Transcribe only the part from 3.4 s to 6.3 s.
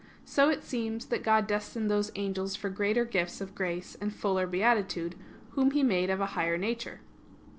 grace and fuller beatitude, whom He made of a